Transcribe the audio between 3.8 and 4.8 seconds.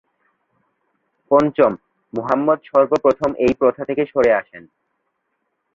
থেকে সরে আসেন।